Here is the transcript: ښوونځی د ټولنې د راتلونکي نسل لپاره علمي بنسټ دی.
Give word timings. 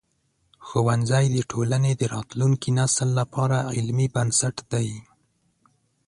ښوونځی 0.67 1.25
د 1.35 1.37
ټولنې 1.51 1.91
د 1.97 2.03
راتلونکي 2.15 2.69
نسل 2.79 3.09
لپاره 3.19 3.57
علمي 3.75 4.07
بنسټ 4.15 4.57
دی. 4.71 4.89